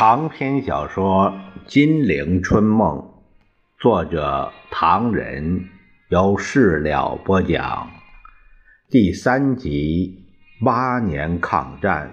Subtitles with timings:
[0.00, 1.30] 长篇小说
[1.70, 2.96] 《金陵春梦》，
[3.78, 5.68] 作者唐人，
[6.08, 7.90] 由事了播讲。
[8.88, 10.24] 第三集
[10.64, 12.12] 《八年抗战》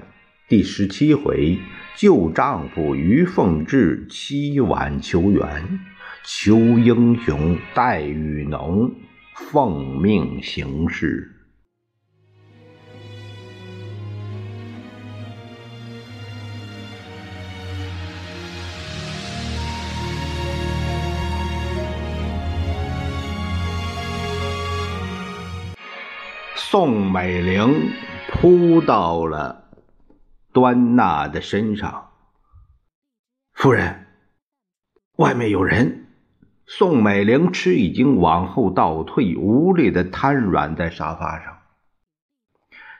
[0.49, 1.59] 第十七回：
[1.95, 5.79] 救丈夫于凤至凄婉求援，
[6.25, 8.93] 求英雄戴雨农
[9.33, 11.36] 奉命行事。
[26.69, 27.93] 宋美龄
[28.27, 29.69] 扑到了
[30.51, 32.09] 端纳的身上。
[33.53, 34.05] 夫人，
[35.15, 36.07] 外面有人。
[36.65, 41.59] 宋美龄吃一惊，往后倒退，无力的瘫软在沙发上。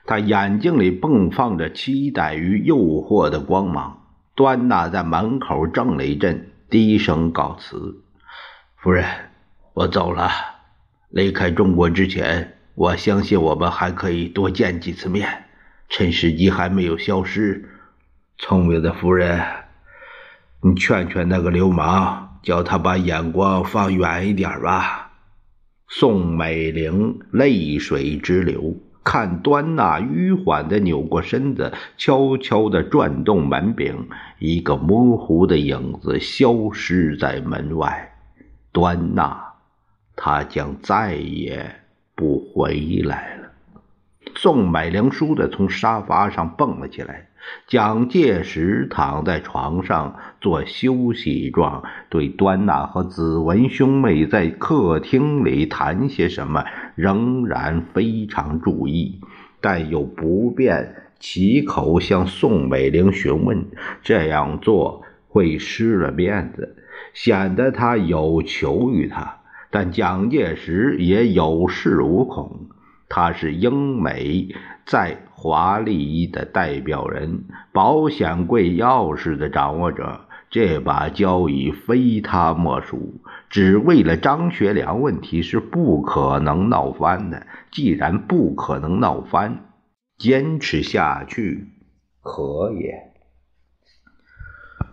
[0.06, 4.02] 她眼睛里迸放着期待与诱惑的光芒。
[4.34, 8.02] 端纳在门口怔了一阵，低声告辞
[8.80, 9.04] ：“夫人，
[9.74, 10.30] 我走了。
[11.10, 15.46] 离开中国之前。”我相信我们还可以多见几次面，
[15.88, 17.68] 趁时机还没有消失。
[18.38, 19.44] 聪明的夫人，
[20.62, 25.10] 你劝劝那个流氓，叫他把眼光放远一点吧。
[25.88, 38.14] 宋美龄泪水直流，看端纳迂缓的扭过身子，悄悄的转动门柄，一个模糊的影子消失在门外。
[38.70, 39.54] 端纳，
[40.14, 41.77] 他将再也。
[42.18, 43.52] 不回来了。
[44.34, 47.28] 宋美龄倏地从沙发上蹦了起来。
[47.68, 56.64] 蒋介石躺在床上做休息状，对端纳和子文兄妹在客厅里谈些什么
[56.96, 59.20] 仍然非常注意，
[59.60, 63.64] 但又不便启口向宋美龄询问，
[64.02, 66.76] 这样做会失了面子，
[67.14, 69.37] 显得他有求于他。
[69.70, 72.68] 但蒋介石也有恃无恐，
[73.08, 74.54] 他是英美
[74.86, 80.20] 在华利益的代表人，保险柜钥匙的掌握者，
[80.50, 83.20] 这把交椅非他莫属。
[83.50, 87.46] 只为了张学良问题是不可能闹翻的。
[87.70, 89.64] 既然不可能闹翻，
[90.18, 91.68] 坚持下去
[92.22, 93.07] 可也。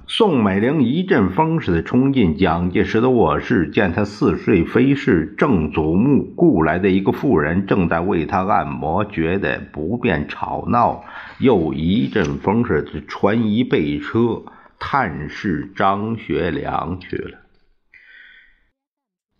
[0.08, 11.04] 宋美龄一阵风似的冲进蒋介石的卧室，见他似睡非睡，正祖母雇来的一个妇人正在为他按摩，觉得不便吵闹，
[11.40, 14.44] 又一阵风似的穿衣备车，
[14.78, 17.40] 探视张学良去了。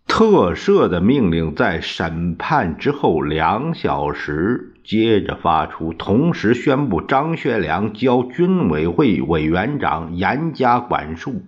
[0.08, 11.42] 特赦的命令在审判之后两小时接着发出，同时宣布张学良交军委会委员长严加管束。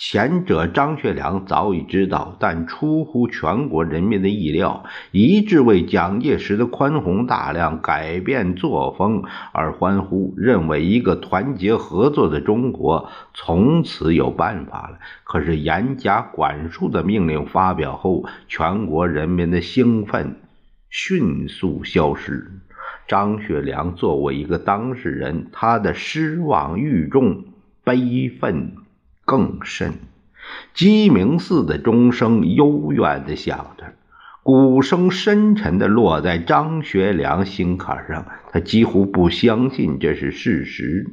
[0.00, 14.98] 前者张学良早已知道，但出乎全国人民的意料，一致为蒋介石的宽宏大量改变作风而欢呼，认为一个团结合作的中国从此有办法了。
[15.24, 20.36] 可是严加管束的命令发表后，全国人民的兴奋
[20.88, 22.52] 迅速消失。
[23.08, 27.44] 张学良作为一个当事人，他的失望愈重，
[27.82, 28.76] 悲愤。
[29.24, 29.92] 更甚，
[30.72, 33.92] 鸡鸣寺的钟声幽怨的响着，
[34.42, 38.24] 鼓声深沉的落在张学良心坎上。
[38.50, 41.06] 他几乎不相信这是事实，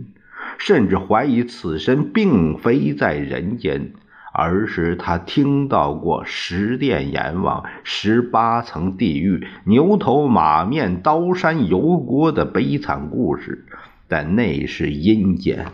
[0.57, 3.91] 甚至怀疑此身并非在人间，
[4.35, 13.65] 而是他听到过十殿阎王、十八层地狱、牛头马面、刀山油锅的悲惨故事。
[14.07, 15.65] 但那是阴间，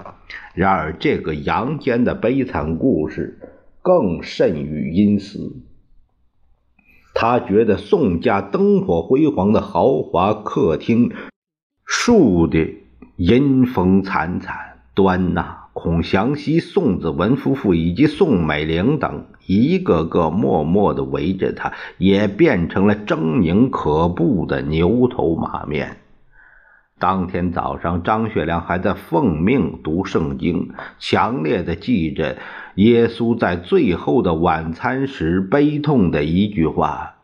[0.54, 3.40] 然而这个阳间的悲惨故事
[3.82, 5.64] 更甚于阴司。
[7.14, 11.12] 他觉得宋家灯火辉煌的豪华客厅，
[11.86, 12.76] 树的
[13.18, 14.68] 阴风惨惨。
[14.94, 25.98] 端呐、孔祥熙、宋子文夫妇以及宋美龄等，一个个默默地围着他，也变成了狰狞可怖的牛头马面。
[27.00, 32.38] 当天早上，张学良还在奉命读圣经，强烈的记着
[32.76, 37.16] 耶稣在最后的晚餐时悲痛的一句话：“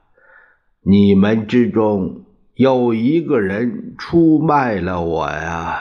[0.81, 2.23] 你们之中
[2.55, 5.79] 有一个人出卖了我呀！”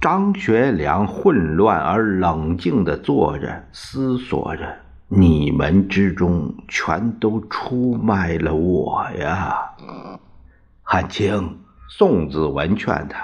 [0.00, 4.76] 张学良混乱而冷静地坐着，思索着
[5.08, 9.58] ：“你们之中全都出卖了我呀！”
[10.82, 11.58] 汉卿。
[11.92, 13.18] 宋子文劝他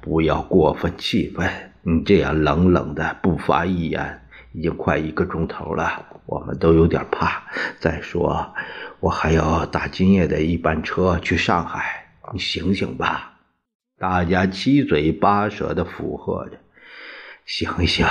[0.00, 1.50] 不要过分气愤，
[1.82, 4.22] 你这样冷冷的不发一言，
[4.52, 7.42] 已经快一个钟头了，我们都有点怕。
[7.80, 8.54] 再说，
[9.00, 13.33] 我还要打今夜的一班车去上海，你醒醒吧！
[13.98, 16.58] 大家七嘴八舌的附和着。
[17.46, 18.06] 醒醒，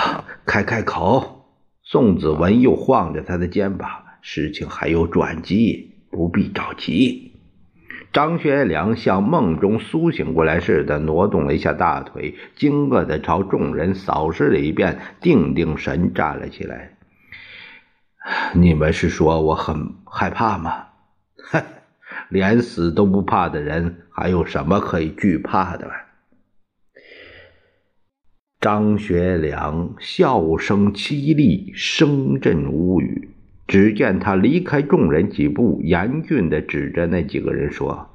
[0.46, 1.42] 开开口！
[1.84, 3.90] 宋子文又晃着他的肩膀，
[4.22, 7.34] 事情还有转机，不必着急。
[8.14, 16.96] 张学良像梦中苏醒过来似的挪动了一下大腿，惊愕地朝众人扫视了一遍，定定神，站了起来。
[18.54, 20.88] 你们是说我很害怕吗？
[21.38, 21.62] 哼
[22.30, 25.90] 连死都不怕的人，还有什么可以惧怕的？
[28.60, 33.30] 张学良笑声凄厉，声震屋宇。
[33.66, 38.10] 只见他离开众人几步，严峻的指着那几个人说：“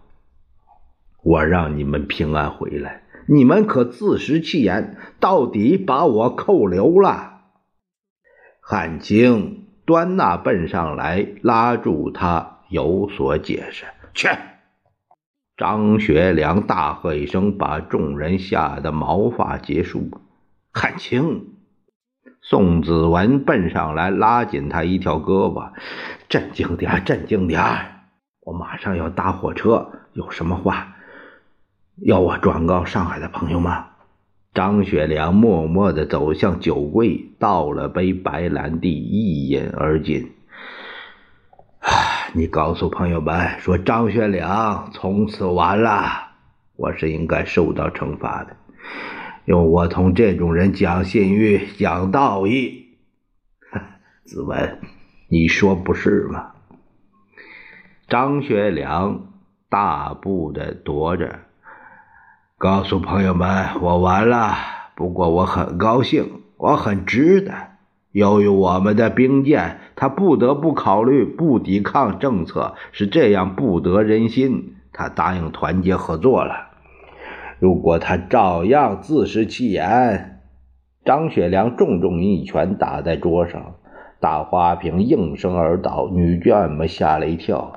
[1.24, 7.40] 我让你们平安回来，你们可自食其言，到底把我扣留了。”
[8.60, 13.86] 汉卿端纳奔上来，拉住他，有所解释。
[14.18, 14.28] 去！
[15.56, 20.10] 张学良大喝一声，把众人吓得毛发结束。
[20.72, 21.52] 汉卿，
[22.42, 25.70] 宋子文奔上来，拉紧他一条胳膊
[26.28, 27.62] ：“镇静点，镇静点！
[28.40, 30.96] 我马上要搭火车，有什么话
[32.02, 33.86] 要我转告上海的朋友吗？”
[34.52, 40.32] 张学良默默地走向酒柜，倒了杯白兰地，一饮而尽。
[42.34, 46.28] 你告诉朋友们说，张学良从此完了，
[46.76, 48.54] 我是应该受到惩罚的。
[49.46, 52.98] 用我同这种人讲信誉、讲道义，
[54.24, 54.78] 子文，
[55.28, 56.52] 你说不是吗？
[58.08, 59.32] 张学良
[59.70, 61.40] 大步的踱着，
[62.58, 64.54] 告诉朋友们，我完了。
[64.94, 67.77] 不过我很高兴，我很值得。
[68.12, 74.74] 由于我们的兵谏，他不得不考虑不抵抗政策，是这样不得人心。
[74.92, 76.68] 他答应团结合作了。
[77.58, 80.40] 如果他照样自食其言，
[81.04, 83.74] 张学良重重一拳打在桌上，
[84.20, 87.74] 大花瓶应声而倒，女眷们吓了一跳。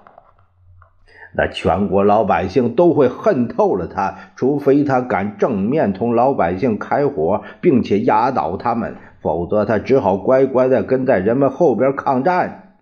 [1.36, 12.78] 那全国老百姓都会恨透了他，除非他敢正面同老百姓开火，并且压倒他们，否则他只好乖乖的跟在人们后边抗战。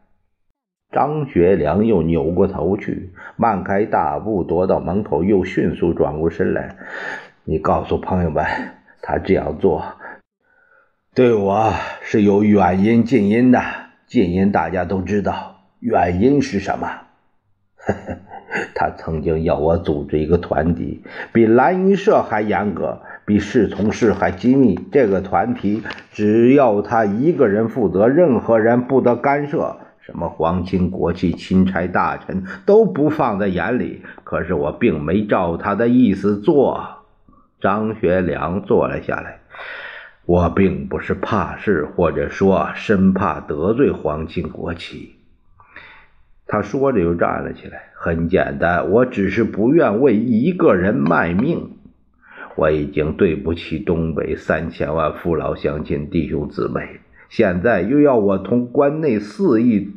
[0.91, 6.77] 张学良又扭过头去，迈开大步踱到门口，又迅速转过身来。
[7.43, 8.43] 你告诉朋友们，
[9.01, 9.83] 他这样做
[11.13, 13.61] 对我是有远因近因的。
[14.07, 16.87] 近因大家都知道，远因是什么？
[18.73, 24.79] 他曾经要我组织一个团体，比蓝衣社还严格，比侍从室还机密。
[24.91, 29.77] 这个团体只要他一个人负责，任何人不得干涉。
[30.01, 37.03] 什么皇亲国戚、钦差大臣都不放在眼里，可是我并没照他的意思做。
[37.61, 39.41] 张学良坐了下来，
[40.25, 45.17] 我并不是怕事，或者说生怕得罪皇亲国戚。
[46.47, 51.73] 他说着又站了起来，很简单，我只是不愿为一个人卖命。
[52.59, 56.99] 我已经对不起东北三千万父老乡亲、弟兄姊妹。
[57.29, 59.93] 现在又要我同关内四亿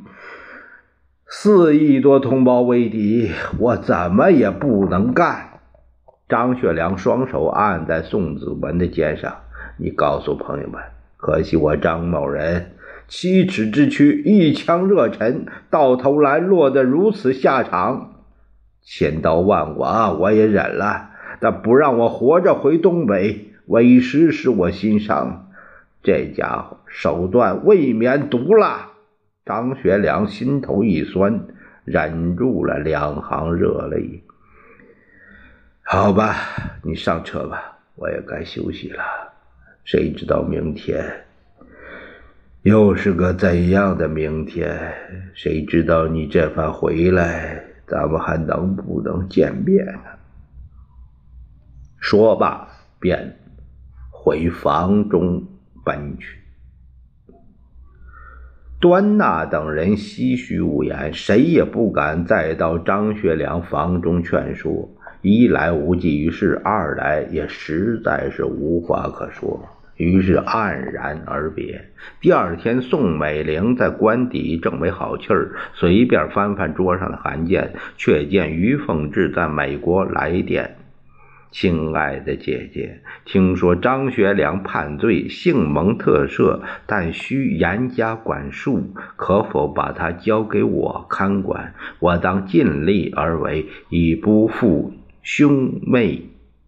[1.27, 5.59] 四亿多同胞为敌，我怎么也不能干。
[6.29, 9.39] 张学良双手按在宋子文的肩上，
[9.77, 10.81] 你告诉朋友们，
[11.17, 12.77] 可惜我张某人
[13.09, 18.13] 七尺之躯，一腔热忱，到头来落得如此下场。
[18.83, 21.11] 千刀万剐我也忍了，
[21.43, 25.51] 但不让我活着回东北，为师使我心伤。
[26.01, 28.91] 这家伙手段未免毒辣，
[29.45, 31.41] 张学良心头一酸，
[31.85, 34.23] 忍住了两行热泪。
[35.83, 36.37] 好吧，
[36.85, 39.03] 你上车吧，我也该休息了。
[39.83, 41.25] 谁知道明天
[42.63, 44.95] 又是个怎样的明天？
[45.35, 50.22] 谁知道你这番回来，咱们还能不能见面呢？
[52.03, 52.69] 说罢，
[53.01, 53.39] 便
[54.11, 55.45] 回房中。
[55.85, 56.39] 奔去，
[58.79, 64.89] 端纳等人唏嘘无言，谁也不敢再到张学良房中劝说。
[65.23, 71.85] 一来无济于事，二来也实在是无话可说，于是黯然而别。
[72.21, 80.77] 第二天，宋美龄在官邸正没好气儿，随便翻翻桌上的函件，却见于凤至在美国来电。
[81.53, 91.75] 亲爱的姐姐，听说张学良判罪，性蒙特赦，但需严加管束，可否把他交给我看管？
[91.99, 96.23] 我当尽力而为，以不负兄妹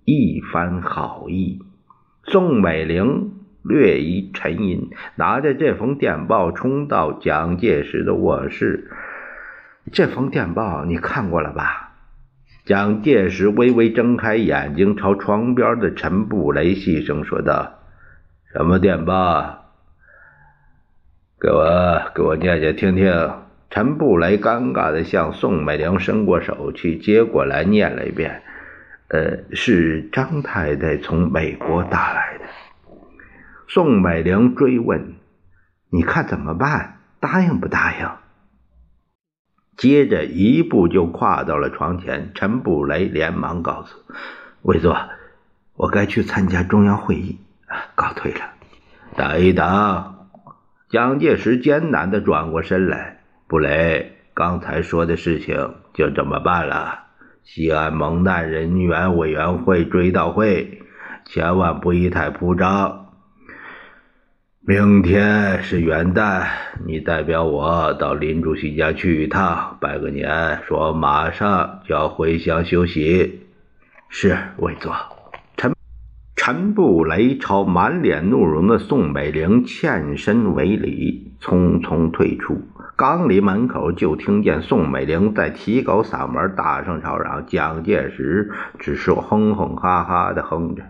[0.04, 1.62] 一番好意。
[2.24, 8.90] 宋美龄略一沉吟，拿着这封电报冲到蒋介石的卧室。
[9.92, 11.93] 这封电报你看过了吧？
[12.64, 17.80] 蒋介石微微睁开眼睛，朝床边的陈布雷细声说道
[18.52, 19.66] ：“什么电报？
[21.38, 23.12] 给我给我念念听听。”
[23.68, 28.42] 陈布雷尴尬的向宋美龄伸过手去，接过来念了一遍
[29.08, 32.44] ：“呃，是张太太从美国打来的。”
[33.68, 35.16] 宋美龄追问
[35.90, 37.00] ：“你看怎么办？
[37.20, 38.08] 答应不答应？”
[39.76, 43.96] 接着一步就跨到了床前，陈布雷连忙告诉
[44.62, 44.96] 魏座
[45.74, 47.38] ：“我该去参加中央会议，
[47.94, 48.40] 告退了。”
[49.16, 50.14] 等一等，
[50.88, 57.00] 蒋介石艰难的转过身来：“布雷，刚才说的事情就这么办了。
[57.42, 60.82] 西安蒙难人员委员会追悼会，
[61.24, 63.03] 千万不宜太铺张。”
[64.66, 66.46] 明天是元旦，
[66.86, 73.42] 你代表我到林主席家去一趟，拜个年，说马上就要回乡休息。
[74.08, 74.94] 是，委座。
[75.58, 75.74] 陈
[76.34, 82.58] 陈布雷朝满脸怒容的宋美龄欠身为礼，匆匆退出。
[82.96, 87.44] 刚离门口，就听见宋美龄在提高嗓门，大声吵嚷。
[87.46, 90.82] 蒋介石只是哼哼哈哈的哼着。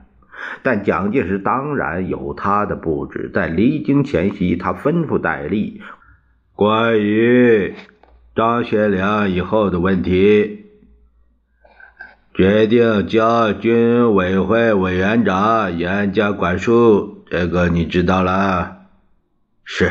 [0.62, 5.81] 但蒋介石当然有他的布置，在离京前夕，他吩咐戴笠，
[6.55, 7.75] 关于
[8.35, 10.67] 张学良以后的问题，
[12.35, 17.25] 决定将军委会委员长严加管束。
[17.31, 18.87] 这个你知道了？
[19.64, 19.91] 是，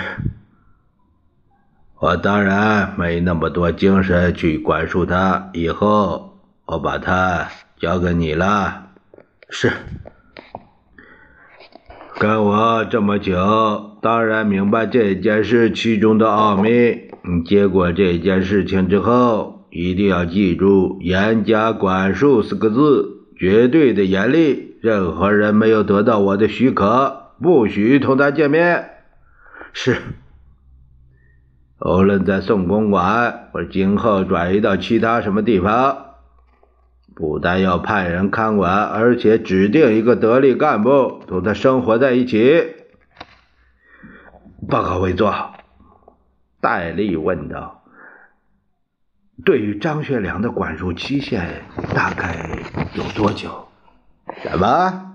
[2.00, 5.50] 我当然没那么多精神去管束他。
[5.54, 7.48] 以后我把他
[7.78, 8.90] 交给你了。
[9.50, 9.72] 是。
[12.20, 16.70] 跟我这么久，当然明白这件事其中的奥秘。
[17.24, 24.77] 你接过这件事情之后，一定要记住“严加管束”四个字，绝对的严厉。
[24.82, 28.89] 任何人没有得到我的许可，不许同他见面。
[29.74, 29.98] 是。
[31.79, 36.03] 无论在宋公馆，或今后转移到其他什么地方。
[37.15, 42.75] 不但要派人看管，而且指定一个得力干部同他生活在一起。
[44.67, 45.53] 报告委座，
[46.62, 47.84] 戴笠问道
[49.46, 52.63] ：“对于张学良的管束期限大概
[52.96, 53.67] 有多久？”
[54.41, 55.12] 什么？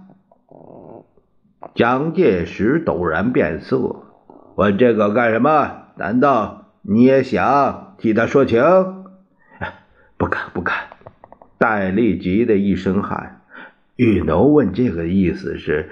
[1.75, 4.05] 蒋介石陡然变色，
[4.55, 5.87] 问这个干什么？
[5.97, 8.63] 难道你也想替他说情？
[10.17, 10.77] 不敢，不敢。
[11.59, 13.41] 戴笠急得一身汗。
[13.97, 15.89] 雨农问：“这个意思是，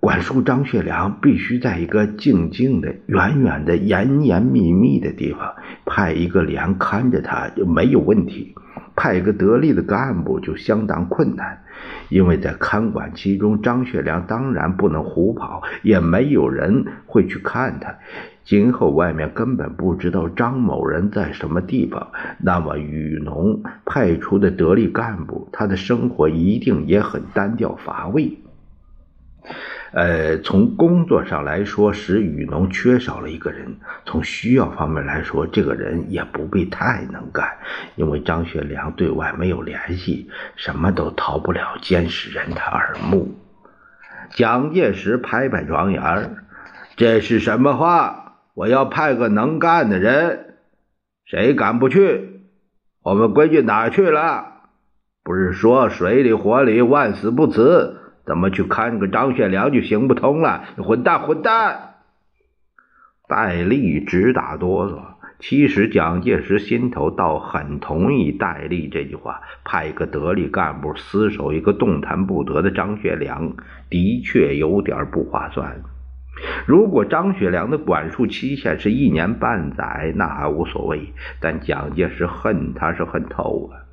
[0.00, 8.54] 管束张学良必须在一个静静的、远远的、严严密密的地方，派一个连看着他就没有问题；
[8.96, 11.58] 派一个得力的干部就相当困难，
[12.08, 17.94] 因为在看管其中，张学良当然不能胡跑，也没有人会去看他。”
[18.44, 28.38] 今后外面根本不知道张某人在什么地方，那么雨农派出的得力干部，他的生活一定也很单调乏味。
[29.92, 33.68] 呃，从工作上来说，使雨农缺少了一个人；
[34.04, 37.48] 从需要方面来说，这个人也不必太能干，
[37.94, 43.36] 因为张学良对外没有联系，什么都逃不了监视人的耳目。
[44.30, 46.34] 蒋介石拍拍床沿
[46.96, 48.20] 这是什么话？”
[48.54, 50.54] 我要派个能干的人，
[51.24, 52.40] 谁敢不去？
[53.02, 54.52] 我们规矩哪去了？
[55.24, 60.64] 不是说水里火里万死不辞，怎么去看个张学良就行不通了？
[60.76, 61.94] 混蛋，混蛋！
[63.26, 64.98] 戴笠直打哆嗦。
[65.40, 73.56] 其实蒋介石心头倒很同意戴笠这句话，派一个得力干部死守一个动弹不得的张学良，
[73.90, 75.82] 的确有点不划算。
[76.66, 81.12] 如果张学良的管束期限是一年半载，那还无所谓。
[81.40, 83.86] 但蒋介石恨他是恨透了，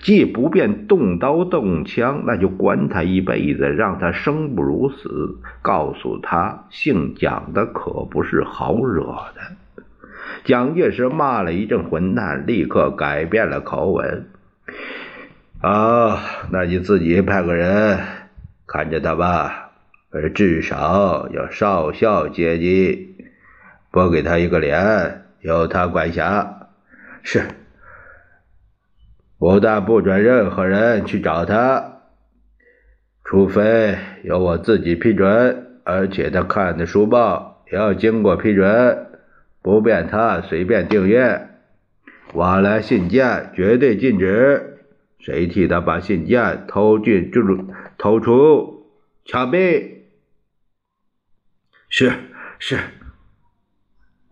[0.00, 5.38] 既不便动刀动枪，那就关他一辈子，让他生不如死。
[5.62, 9.40] 告诉他，姓蒋的可不是好惹的。
[10.44, 14.26] 蒋介石骂了一阵混蛋，立刻改变了口吻。
[15.60, 16.18] 啊，
[16.50, 18.00] 那你自己派个人
[18.66, 19.69] 看着他吧，
[20.10, 23.16] 而至少要少校阶级，
[23.90, 26.68] 拨给他一个连，由他管辖。
[27.22, 27.42] 是，
[29.38, 32.00] 不但不准任何人去找他，
[33.24, 39.06] 除非由我自己批准，而且他看的书报也要经过批准，
[39.62, 41.48] 不便他随便订阅。
[42.34, 44.78] 往来信件绝对禁止，
[45.18, 48.86] 谁替他把信件偷进、进入、偷出，
[49.24, 49.99] 枪毙！
[51.90, 52.12] 是
[52.58, 52.78] 是。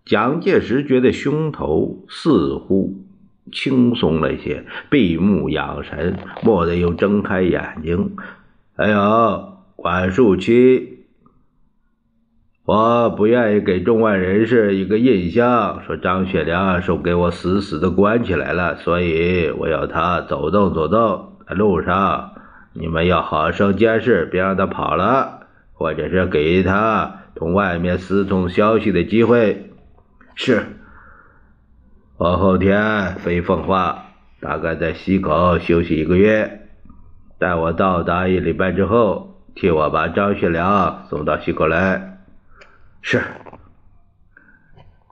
[0.07, 3.05] 蒋介石觉得胸头似乎
[3.53, 8.17] 轻松了些，闭目养神，蓦地又睁开眼睛。
[8.77, 10.95] 哎呦，管束期。
[12.65, 22.33] 我不愿意给中外人士一个印象，说张学良是给我死死的关起来了，所以我要他走动走动，在路上
[22.75, 29.71] 你们要好生监视，别让他跑了，或者是给他同外面私通消息的机会。
[30.35, 30.67] 是，
[32.17, 34.07] 我后天飞奉化，
[34.41, 36.69] 大概在西口休息一个月，
[37.39, 42.19] 待我到达一礼拜之后，替我把张学良送到西口来。
[43.03, 43.23] 是，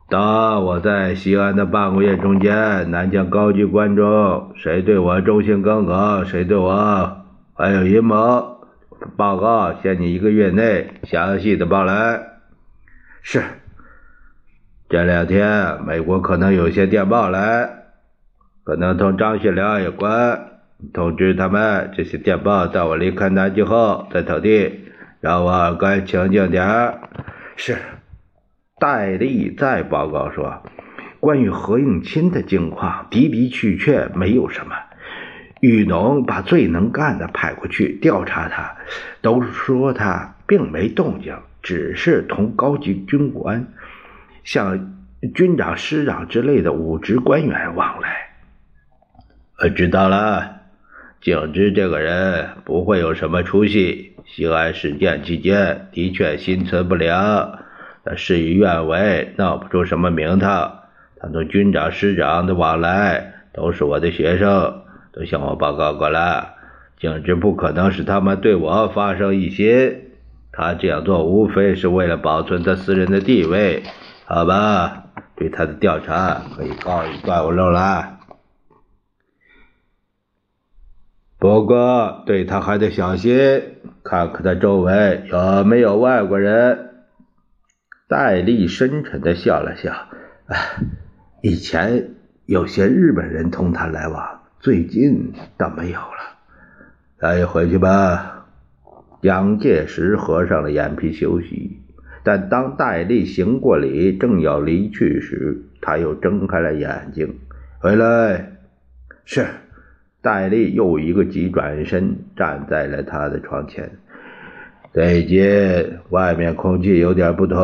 [0.09, 8.56] 当我在西安的半个月中间，南京高级官中，谁对我忠心耿耿，谁对我还有阴谋，
[9.17, 12.21] 报告限你一个月内详细的报来。
[13.23, 13.43] 是，
[14.89, 17.69] 这两天美国可能有些电报来，
[18.65, 20.61] 可能同张学良有关，
[20.93, 24.85] 通知他们这些电报在我离开南京后再投递，
[25.21, 27.01] 让我耳根清净点儿。
[27.57, 27.79] 是，
[28.79, 30.63] 戴笠再报告说，
[31.19, 34.77] 关于何应钦的境况的的确确没有什么。
[35.61, 38.77] 玉农把最能干的派过去调查他，
[39.23, 43.67] 都说他并没动静，只是同高级军官，
[44.45, 44.95] 像
[45.35, 48.29] 军长、师长之类的武职官员往来。
[49.59, 50.61] 我知道了，
[51.23, 54.13] 景之这个人不会有什么出息。
[54.27, 57.61] 西安事件期间，的确心存不良，
[58.05, 60.81] 他事与愿违，闹不出什么名堂。
[61.19, 64.83] 他同军长、师长的往来都是我的学生，
[65.17, 66.53] 都向我报告过了。
[66.99, 70.11] 简直不可能使他们对我发生疑心，
[70.53, 73.83] 他这样做无非是为了保存他私人的地位。
[74.27, 75.05] 好吧，
[75.37, 78.19] 对他的调查可以告一段落了。
[81.39, 83.39] 不过，对他还得小心，
[84.03, 87.05] 看看他周围有没有外国人。
[88.09, 89.93] 戴笠深沉的笑了笑
[91.43, 92.15] ：“以前
[92.47, 96.37] 有些日本人同他来往，最近倒没有了。
[97.19, 98.47] 咱也回去吧。”
[99.23, 101.81] 蒋介石合上了眼皮休息，
[102.23, 107.39] 但当戴笠行过礼，正要离去时，他又睁开了眼睛
[107.81, 108.53] ：“回来。”
[109.25, 109.47] 是。
[110.23, 113.89] 戴笠又一个急转身，站在了他的床前。
[114.93, 117.59] 最近外面空气有点不同，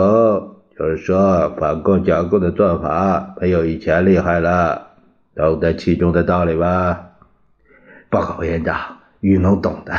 [0.78, 4.91] 就是说反共剿共的做法没有以前厉害了，
[5.35, 7.11] 懂得其中的道理吧？
[8.11, 9.95] 报告委员长，于能懂的。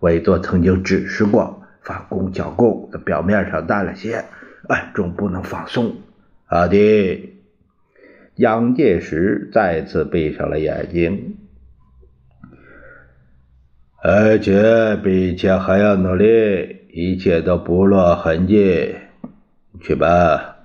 [0.00, 4.24] 委座曾经指示过，反攻剿共的表面上淡了些，
[4.68, 5.96] 暗中不能放松。
[6.46, 7.26] 好的。
[8.36, 11.36] 蒋介石再次闭上了眼睛。
[14.02, 18.94] 而且比以前还要努力，一切都不落痕迹。
[19.82, 20.59] 去吧。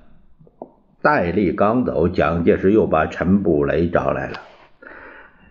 [1.06, 4.42] 戴笠刚走，蒋介石又把陈布雷找来了。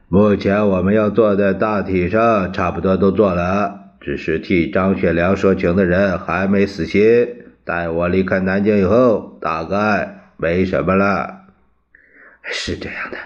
[0.08, 7.28] 目前我们要做的大体上差不多都做了，只是替张学良说情的人还没死心。
[7.64, 11.42] 待我离开南京以后，大概没什么了。
[12.42, 13.18] 是这样的。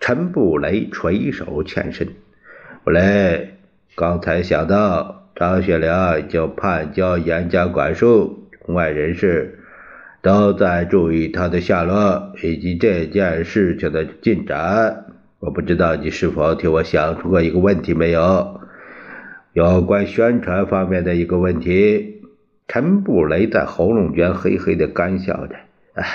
[0.00, 2.08] 陈布雷垂手欠身，
[2.84, 3.56] 布雷。
[3.96, 9.60] 刚才想到张学良已经判交严加管束，中外人士
[10.24, 15.04] 都在注意他的下落以及这件事情的进展。
[15.38, 18.62] 我不知道你是否替我想出过一个问题没有？
[19.52, 22.22] 有关宣传方面的一个问题。
[22.66, 25.56] 陈布雷在喉咙间嘿嘿的干笑着。
[25.92, 26.06] 哎，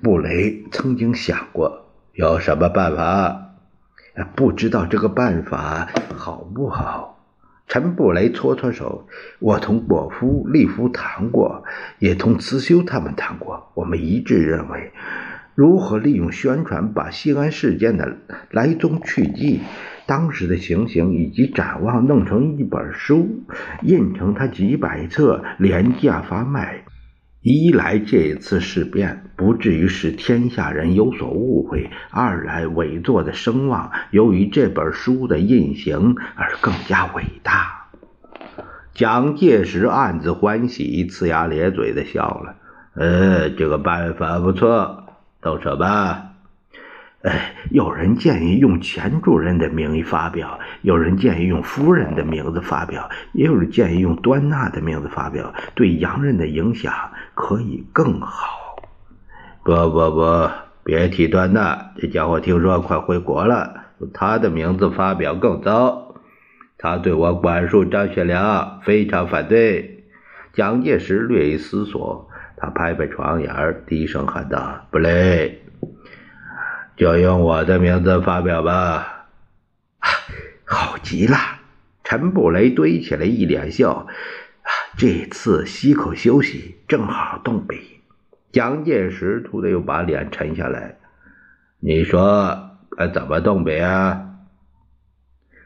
[0.00, 3.56] 布雷曾经想过有什么办法。
[4.36, 7.13] 不知道这个办法好不好？
[7.66, 9.08] 陈布雷搓搓手。
[9.38, 11.64] 我同果夫、利夫谈过，
[11.98, 13.70] 也同慈修他们谈过。
[13.74, 14.92] 我们一致认为，
[15.54, 18.16] 如何利用宣传把西安事件的
[18.50, 19.60] 来踪去迹、
[20.06, 23.44] 当时的情形以及展望弄成一本书，
[23.82, 26.83] 印成它几百册，廉价发卖？
[27.46, 37.88] 一来这次事变不至于使天下人有所误会；二来伪作的声望由于这本书的印行而更加伟大。
[38.94, 42.56] 蒋介石暗自欢喜，呲牙咧嘴的笑了。
[42.94, 45.04] 呃，这个办法不错，
[45.42, 46.30] 都说吧。
[47.20, 56.92] 哎，有人建议用钱主任的名义发表，有人建议用夫人的名字发表，也有人建议用端纳的名字发表，对洋人的影响
[57.34, 58.76] 可以更好。
[59.64, 60.50] 不不不，
[60.84, 66.14] 别提端纳，这家伙听说快回国了，用他的名字发表更糟。
[66.78, 70.04] 他对我管束张学良非常反对。
[70.52, 75.62] 蒋介石略一思索，他拍拍床沿，低声喊道：“布雷。”
[76.96, 79.26] 就用我的名字发表吧，
[80.64, 81.36] 好极了！
[82.04, 84.06] 陈布雷堆起来一脸笑，
[84.96, 88.00] 这次吸口休息，正好动笔。
[88.52, 90.96] 蒋介石突然又把脸沉下来，
[91.80, 94.30] 你说该怎么动笔啊？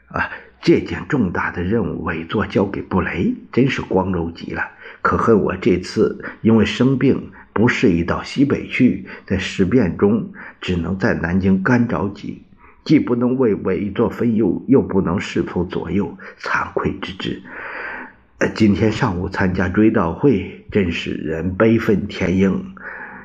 [0.07, 0.29] 啊，
[0.61, 4.63] 这件重大的任务委座交给布雷，真是光荣极了。
[5.01, 7.31] 可恨我这次因为生病。
[7.51, 12.41] 不适宜到西北去，在事变中只能在南京干着急，
[12.85, 17.43] 既不能为委座分忧，又不能侍奉左右，惭愧之至。
[18.47, 22.73] 今天上午参加追悼会，真使人悲愤填膺。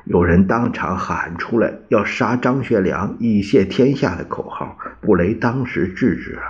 [0.03, 6.41] 有人当场喊出来要杀张学良以谢天下的口号，布雷当时制止了。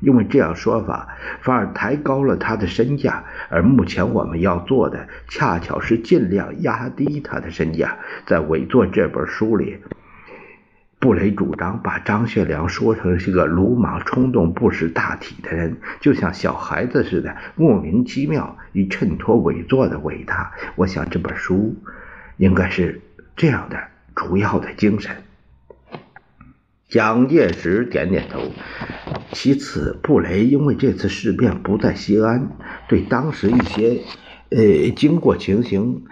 [0.00, 1.08] 因为这样说法
[1.42, 7.98] 反而抬高了他的身价，而目前我们要做的恰巧是尽量压低他的身价。
[8.24, 9.76] 在伪作这本书里，
[11.06, 20.52] 布雷主张把张学良说成是个鲁莽、冲动、不识大体的人，就像小孩子似的，莫名其妙以衬托伪作的伟大。
[20.74, 21.76] 我想这本书
[22.38, 23.00] 应该是
[23.36, 23.78] 这样的
[24.16, 25.14] 主要的精神。
[26.88, 28.40] 蒋介石点点头。
[29.30, 32.48] 其次，布雷因为这次事变不在西安，
[32.88, 34.00] 对当时一些
[34.50, 36.02] 呃经过情形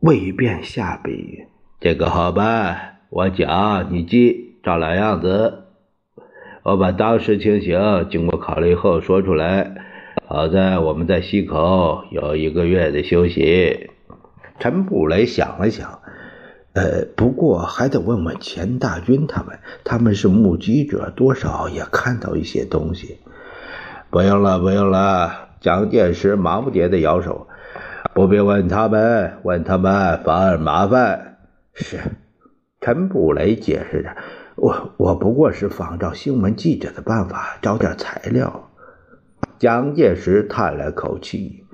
[0.00, 1.44] 未便下笔。
[1.78, 5.66] 这个好办，我讲你记，照老样子。
[6.64, 9.76] 我把当时情形经过考虑后说出来。
[10.26, 13.88] 好在我们在西口有一个月的休息。
[14.58, 16.00] 陈布雷想了想。
[16.72, 23.18] 呃，不过还得问问钱大军他们，他们是目击者，多少也看到一些东西。
[24.10, 25.50] 不用了，不用了。
[25.60, 27.46] 蒋介石忙不迭的摇手，
[28.12, 31.36] 不必问他们，问他们反而麻烦。
[31.74, 31.98] 是，
[32.84, 34.10] 陈布雷解释着，
[34.56, 38.68] 我我不过是仿照新闻记者的办法找点材料。
[39.58, 41.64] 蒋介石叹了口气。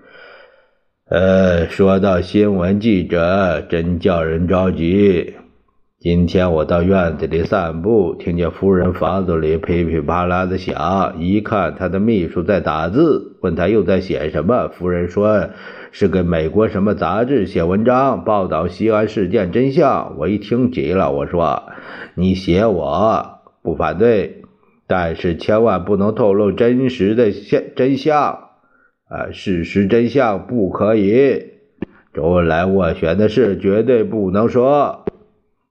[1.11, 5.35] 呃，说到新闻记者，真叫人着急。
[5.99, 14.68] 今天我到院子里散步，听见夫人房子里噼噼啪啦的响，一看他的秘书在打字，问他又在写什么。
[14.68, 15.49] 夫人说
[15.92, 20.16] 是给美国什么杂志写文章，报道西安事件真相。
[20.18, 21.64] 我一听急了，我说
[22.14, 24.42] ：“你写我不反对，
[24.87, 28.50] 但是千万不能透露真实的现真相。”
[29.11, 31.46] 啊，事实真相不可以。
[32.14, 35.05] 周恩来斡旋的事绝对不能说。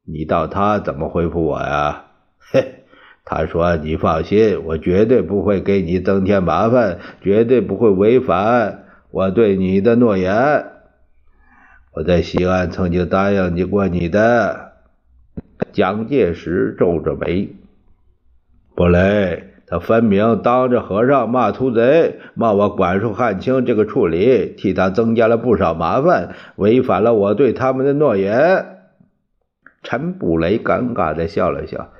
[0.05, 2.05] 你道他怎么回复我呀？
[2.51, 2.83] 嘿，
[3.23, 10.65] 他说：“你放心，我绝对不会给你增添麻烦，绝对不会违反我对你的诺言。
[11.93, 14.73] 我在西安曾经答应你过你的。”
[15.71, 17.49] 蒋介石皱着眉，
[18.75, 19.45] 布雷。
[19.71, 28.79] 他分明当着和尚骂屠贼，骂我管束汉卿这个处理，替他增加了不少麻烦，违反了我对他们的诺言。
[29.83, 31.91] 陈布雷尴尬的笑了笑，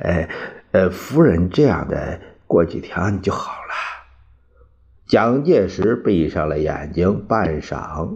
[0.00, 0.28] 呃，
[0.72, 3.93] 呃，夫人这样的，过几天就好了。
[5.06, 8.08] 蒋介石闭上了眼睛，半晌，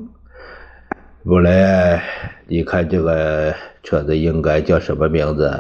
[1.23, 2.01] 布雷，
[2.47, 5.51] 你看这个车子应该叫什么名字？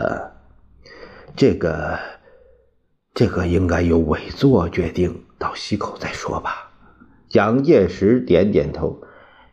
[1.36, 1.98] 这个。
[3.14, 6.70] 这个应该由委座决定，到西口再说吧。
[7.28, 8.96] 蒋介石点点头，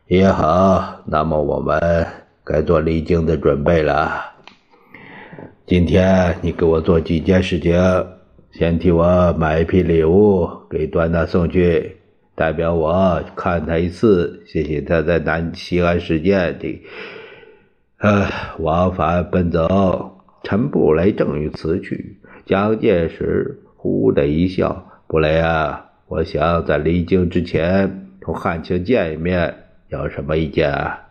[0.06, 1.02] 也好。
[1.06, 2.06] 那么我们
[2.44, 4.24] 该做离京的准备了。
[5.66, 7.74] 今天你给我做几件事情：
[8.58, 11.98] 先替我买一批礼物给端纳送去，
[12.36, 16.82] 代表我看他一次，谢谢他在南西安事件的
[17.98, 18.26] 呃，
[18.60, 20.22] 往返奔走。
[20.44, 22.16] 陈布雷正欲辞去，
[22.46, 29.54] 蒋介石呼的一笑：“布雷啊，我想在离京之前同汉卿见一面，
[29.90, 31.02] 有什么意见？”啊？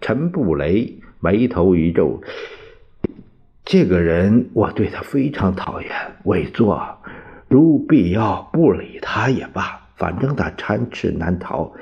[0.00, 2.22] 陈布雷眉头一皱
[3.64, 5.90] ：“这个人，我对他非常讨厌。
[6.24, 6.98] 委座，
[7.48, 11.72] 如必要不理他也罢，反正他参差难逃。”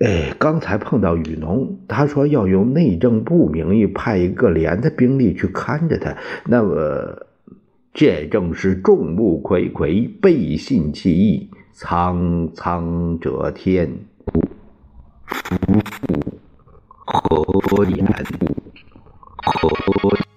[0.00, 6.16] 哎，刚才碰到雨农，他说要用内政部名义派一个连的兵力去看着他。
[6.46, 7.26] 那么，
[7.92, 13.90] 这正是众目睽睽，背信弃义，苍苍者天，
[15.26, 15.56] 夫
[17.06, 18.06] 妇何言？
[19.44, 20.29] 何？